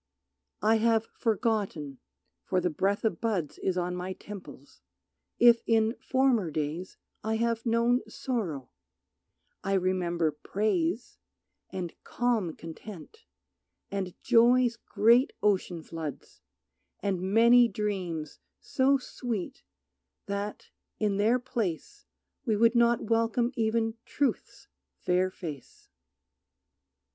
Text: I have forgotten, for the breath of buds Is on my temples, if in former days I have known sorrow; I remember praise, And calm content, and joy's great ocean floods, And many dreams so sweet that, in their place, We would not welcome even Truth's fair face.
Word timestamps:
I 0.63 0.77
have 0.77 1.05
forgotten, 1.13 1.99
for 2.43 2.59
the 2.59 2.71
breath 2.71 3.05
of 3.05 3.21
buds 3.21 3.59
Is 3.59 3.77
on 3.77 3.95
my 3.95 4.13
temples, 4.13 4.81
if 5.37 5.61
in 5.67 5.95
former 6.01 6.49
days 6.49 6.97
I 7.23 7.35
have 7.35 7.67
known 7.67 8.01
sorrow; 8.09 8.71
I 9.63 9.73
remember 9.73 10.31
praise, 10.31 11.19
And 11.69 11.93
calm 12.03 12.55
content, 12.55 13.25
and 13.91 14.19
joy's 14.23 14.75
great 14.75 15.33
ocean 15.43 15.83
floods, 15.83 16.41
And 17.01 17.21
many 17.21 17.67
dreams 17.67 18.39
so 18.59 18.97
sweet 18.97 19.61
that, 20.25 20.71
in 20.97 21.17
their 21.17 21.37
place, 21.37 22.07
We 22.43 22.55
would 22.55 22.73
not 22.73 23.03
welcome 23.03 23.51
even 23.55 23.97
Truth's 24.05 24.67
fair 24.97 25.29
face. 25.29 25.89